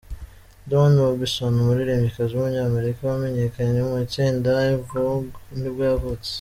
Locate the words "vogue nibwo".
4.89-5.81